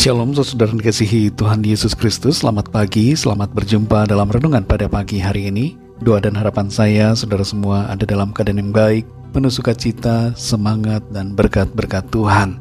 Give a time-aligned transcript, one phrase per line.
[0.00, 2.40] Shalom saudara dikasihi Tuhan Yesus Kristus.
[2.40, 5.76] Selamat pagi, selamat berjumpa dalam renungan pada pagi hari ini.
[6.00, 9.04] Doa dan harapan saya saudara semua ada dalam keadaan yang baik
[9.36, 12.56] Penuh sukacita, semangat, dan berkat-berkat Tuhan.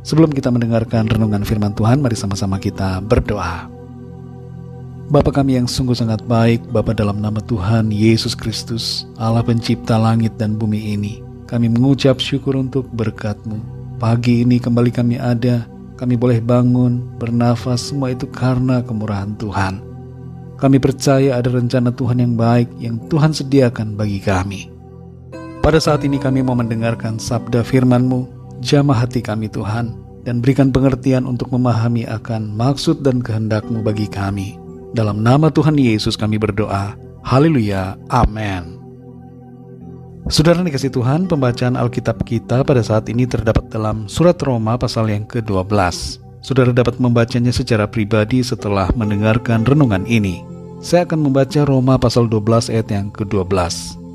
[0.00, 3.68] Sebelum kita mendengarkan renungan firman Tuhan Mari sama-sama kita berdoa.
[5.12, 10.40] Bapa kami yang sungguh sangat baik Bapa dalam nama Tuhan Yesus Kristus Allah pencipta langit
[10.40, 13.60] dan bumi ini Kami mengucap syukur untuk berkat-Mu.
[14.00, 15.68] Pagi ini kembali kami ada
[16.00, 19.84] kami boleh bangun, bernafas, semua itu karena kemurahan Tuhan.
[20.56, 24.72] Kami percaya ada rencana Tuhan yang baik yang Tuhan sediakan bagi kami.
[25.60, 28.24] Pada saat ini kami mau mendengarkan sabda firman-Mu,
[28.64, 29.92] jamah hati kami Tuhan,
[30.24, 34.56] dan berikan pengertian untuk memahami akan maksud dan kehendak-Mu bagi kami.
[34.96, 36.96] Dalam nama Tuhan Yesus kami berdoa.
[37.20, 38.00] Haleluya.
[38.08, 38.79] Amin.
[40.30, 45.26] Saudara dikasih Tuhan, pembacaan Alkitab kita pada saat ini terdapat dalam surat Roma pasal yang
[45.26, 45.66] ke-12.
[46.38, 50.46] Saudara dapat membacanya secara pribadi setelah mendengarkan renungan ini.
[50.78, 53.50] Saya akan membaca Roma pasal 12 ayat yang ke-12.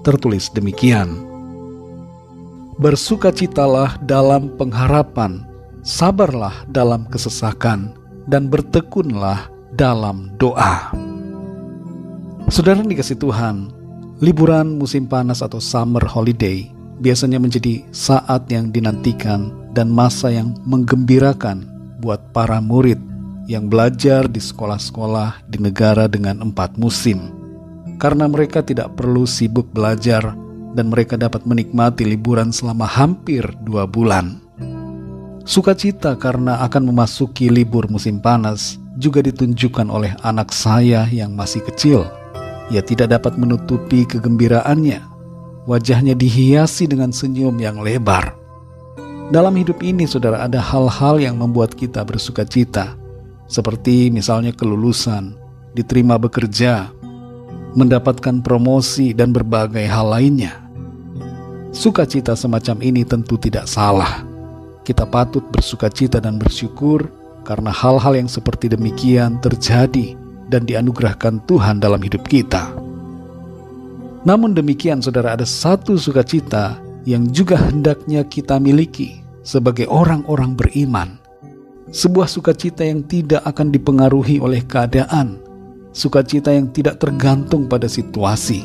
[0.00, 1.12] Tertulis demikian.
[2.80, 5.44] Bersukacitalah dalam pengharapan,
[5.84, 7.92] sabarlah dalam kesesakan,
[8.24, 10.88] dan bertekunlah dalam doa.
[12.48, 13.77] Saudara dikasih Tuhan,
[14.18, 16.66] Liburan musim panas atau summer holiday
[16.98, 21.62] biasanya menjadi saat yang dinantikan dan masa yang menggembirakan
[22.02, 22.98] buat para murid
[23.46, 27.30] yang belajar di sekolah-sekolah di negara dengan empat musim.
[28.02, 30.34] Karena mereka tidak perlu sibuk belajar
[30.74, 34.42] dan mereka dapat menikmati liburan selama hampir dua bulan.
[35.46, 42.02] Sukacita karena akan memasuki libur musim panas juga ditunjukkan oleh anak saya yang masih kecil
[42.68, 45.00] ia tidak dapat menutupi kegembiraannya.
[45.68, 48.32] Wajahnya dihiasi dengan senyum yang lebar.
[49.28, 52.96] Dalam hidup ini, saudara, ada hal-hal yang membuat kita bersuka cita,
[53.44, 55.36] seperti misalnya kelulusan,
[55.76, 56.88] diterima bekerja,
[57.76, 60.56] mendapatkan promosi, dan berbagai hal lainnya.
[61.76, 64.24] Sukacita semacam ini tentu tidak salah.
[64.88, 67.12] Kita patut bersuka cita dan bersyukur
[67.44, 70.16] karena hal-hal yang seperti demikian terjadi
[70.48, 72.72] dan dianugerahkan Tuhan dalam hidup kita.
[74.26, 81.16] Namun demikian, saudara, ada satu sukacita yang juga hendaknya kita miliki sebagai orang-orang beriman.
[81.88, 85.40] Sebuah sukacita yang tidak akan dipengaruhi oleh keadaan,
[85.96, 88.60] sukacita yang tidak tergantung pada situasi,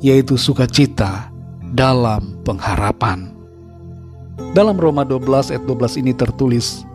[0.00, 1.28] yaitu sukacita
[1.76, 3.36] dalam pengharapan.
[4.56, 6.88] Dalam Roma 12 ayat 12 ini tertulis,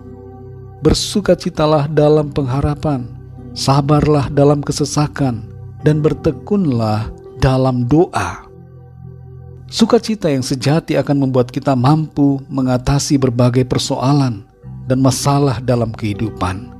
[0.80, 3.19] Bersukacitalah dalam pengharapan,
[3.60, 5.44] sabarlah dalam kesesakan,
[5.84, 7.12] dan bertekunlah
[7.44, 8.48] dalam doa.
[9.68, 14.48] Sukacita yang sejati akan membuat kita mampu mengatasi berbagai persoalan
[14.88, 16.72] dan masalah dalam kehidupan.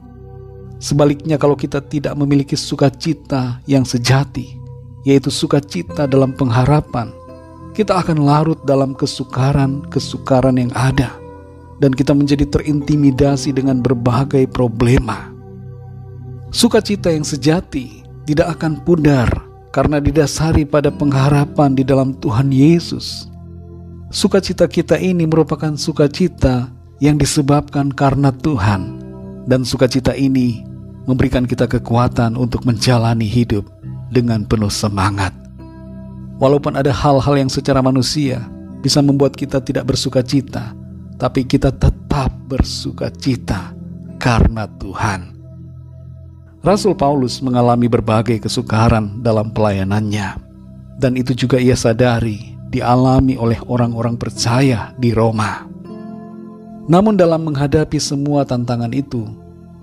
[0.80, 4.56] Sebaliknya, kalau kita tidak memiliki sukacita yang sejati,
[5.04, 7.12] yaitu sukacita dalam pengharapan,
[7.76, 11.12] kita akan larut dalam kesukaran-kesukaran yang ada,
[11.84, 15.39] dan kita menjadi terintimidasi dengan berbagai problema.
[16.50, 19.30] Sukacita yang sejati tidak akan pudar
[19.70, 23.30] karena didasari pada pengharapan di dalam Tuhan Yesus.
[24.10, 28.98] Sukacita kita ini merupakan sukacita yang disebabkan karena Tuhan,
[29.46, 30.66] dan sukacita ini
[31.06, 33.70] memberikan kita kekuatan untuk menjalani hidup
[34.10, 35.32] dengan penuh semangat.
[36.42, 38.42] Walaupun ada hal-hal yang secara manusia
[38.82, 40.74] bisa membuat kita tidak bersukacita,
[41.22, 43.78] tapi kita tetap bersukacita
[44.18, 45.39] karena Tuhan.
[46.60, 50.36] Rasul Paulus mengalami berbagai kesukaran dalam pelayanannya,
[51.00, 55.64] dan itu juga ia sadari dialami oleh orang-orang percaya di Roma.
[56.92, 59.24] Namun, dalam menghadapi semua tantangan itu,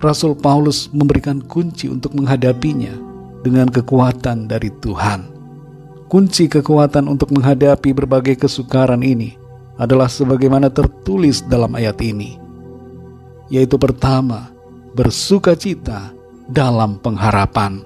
[0.05, 2.93] Rasul Paulus memberikan kunci untuk menghadapinya
[3.41, 5.33] dengan kekuatan dari Tuhan.
[6.13, 9.33] Kunci kekuatan untuk menghadapi berbagai kesukaran ini
[9.81, 12.37] adalah sebagaimana tertulis dalam ayat ini,
[13.49, 14.53] yaitu pertama,
[14.93, 16.16] bersuka cita
[16.51, 17.83] dalam pengharapan.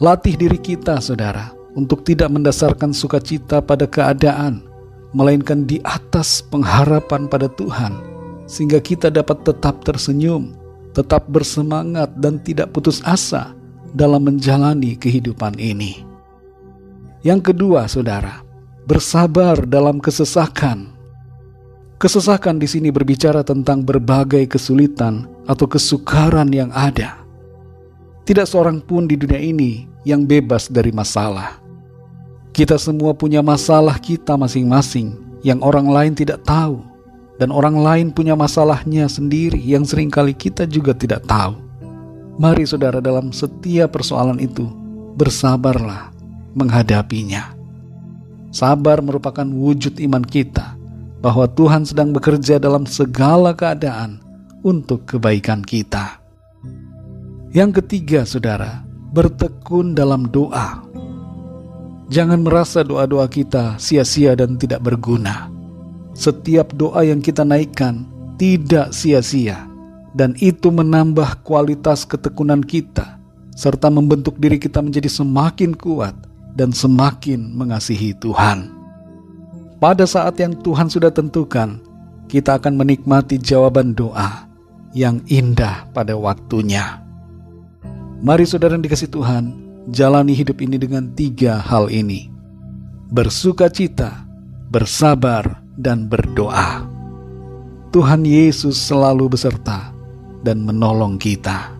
[0.00, 4.64] Latih diri kita, saudara, untuk tidak mendasarkan sukacita pada keadaan,
[5.14, 8.02] melainkan di atas pengharapan pada Tuhan,
[8.50, 10.54] sehingga kita dapat tetap tersenyum,
[10.92, 13.54] tetap bersemangat, dan tidak putus asa
[13.94, 16.02] dalam menjalani kehidupan ini.
[17.22, 18.42] Yang kedua, saudara,
[18.84, 20.92] bersabar dalam kesesakan.
[21.96, 27.23] Kesesakan di sini berbicara tentang berbagai kesulitan atau kesukaran yang ada
[28.24, 31.60] tidak seorang pun di dunia ini yang bebas dari masalah.
[32.56, 36.80] Kita semua punya masalah kita masing-masing yang orang lain tidak tahu,
[37.36, 41.60] dan orang lain punya masalahnya sendiri yang sering kali kita juga tidak tahu.
[42.40, 44.64] Mari saudara dalam setiap persoalan itu
[45.20, 46.10] bersabarlah
[46.56, 47.52] menghadapinya.
[48.54, 50.78] Sabar merupakan wujud iman kita
[51.20, 54.22] bahwa Tuhan sedang bekerja dalam segala keadaan
[54.64, 56.23] untuk kebaikan kita.
[57.54, 58.82] Yang ketiga, saudara,
[59.14, 60.82] bertekun dalam doa.
[62.10, 65.54] Jangan merasa doa-doa kita sia-sia dan tidak berguna
[66.14, 68.06] setiap doa yang kita naikkan
[68.38, 69.66] tidak sia-sia,
[70.14, 73.18] dan itu menambah kualitas ketekunan kita,
[73.54, 76.14] serta membentuk diri kita menjadi semakin kuat
[76.54, 78.70] dan semakin mengasihi Tuhan.
[79.82, 81.82] Pada saat yang Tuhan sudah tentukan,
[82.30, 84.48] kita akan menikmati jawaban doa
[84.94, 87.03] yang indah pada waktunya.
[88.22, 89.44] Mari saudara yang dikasih Tuhan,
[89.90, 92.30] jalani hidup ini dengan tiga hal ini.
[93.10, 94.22] Bersuka cita,
[94.70, 96.86] bersabar, dan berdoa.
[97.90, 99.90] Tuhan Yesus selalu beserta
[100.46, 101.74] dan menolong kita.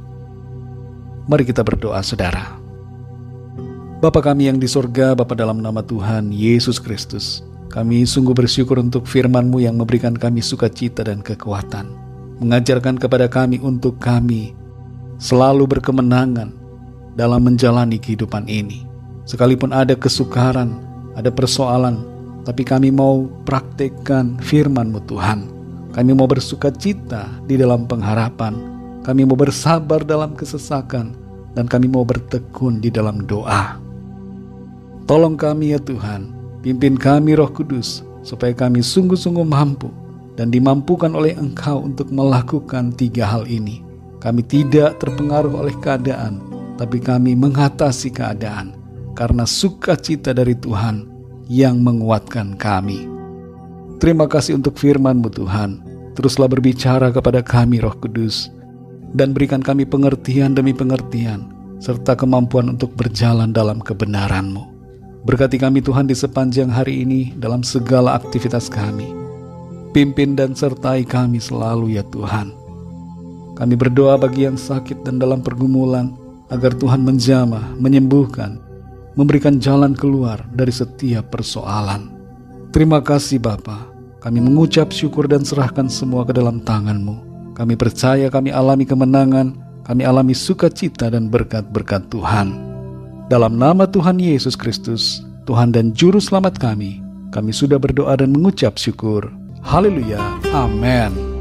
[1.27, 2.59] Mari kita berdoa saudara.
[4.03, 7.41] Bapa kami yang di sorga, Bapa dalam nama Tuhan Yesus Kristus,
[7.73, 11.89] kami sungguh bersyukur untuk firman-Mu yang memberikan kami sukacita dan kekuatan,
[12.45, 14.53] mengajarkan kepada kami untuk kami
[15.19, 16.53] selalu berkemenangan
[17.15, 18.87] dalam menjalani kehidupan ini.
[19.25, 20.77] Sekalipun ada kesukaran,
[21.17, 22.03] ada persoalan,
[22.45, 25.49] tapi kami mau praktekkan firman-Mu Tuhan.
[25.95, 28.53] Kami mau bersuka cita di dalam pengharapan.
[29.07, 31.15] Kami mau bersabar dalam kesesakan.
[31.55, 33.79] Dan kami mau bertekun di dalam doa.
[35.07, 36.35] Tolong kami ya Tuhan,
[36.67, 39.87] pimpin kami roh kudus, supaya kami sungguh-sungguh mampu
[40.35, 43.84] dan dimampukan oleh Engkau untuk melakukan tiga hal ini.
[44.25, 46.41] Kami tidak terpengaruh oleh keadaan,
[46.81, 48.73] tapi kami mengatasi keadaan
[49.13, 51.05] karena sukacita dari Tuhan
[51.53, 53.05] yang menguatkan kami.
[54.01, 55.71] Terima kasih untuk firman-Mu Tuhan.
[56.17, 58.49] Teruslah berbicara kepada kami Roh Kudus
[59.13, 64.73] dan berikan kami pengertian demi pengertian serta kemampuan untuk berjalan dalam kebenaran-Mu.
[65.25, 69.09] Berkati kami Tuhan di sepanjang hari ini dalam segala aktivitas kami.
[69.93, 72.64] Pimpin dan sertai kami selalu ya Tuhan.
[73.55, 76.11] Kami berdoa bagi yang sakit dan dalam pergumulan
[76.51, 78.59] agar Tuhan menjamah, menyembuhkan,
[79.15, 82.11] memberikan jalan keluar dari setiap persoalan.
[82.75, 83.87] Terima kasih Bapa.
[84.19, 87.35] Kami mengucap syukur dan serahkan semua ke dalam tangan-Mu.
[87.55, 89.55] Kami percaya kami alami kemenangan,
[89.87, 92.57] kami alami sukacita dan berkat-berkat Tuhan.
[93.31, 96.99] Dalam nama Tuhan Yesus Kristus, Tuhan dan Juru Selamat kami,
[97.31, 99.31] kami sudah berdoa dan mengucap syukur.
[99.63, 100.19] Haleluya.
[100.51, 101.34] Amin.